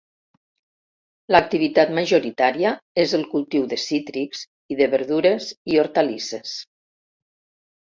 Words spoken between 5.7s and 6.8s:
i hortalisses.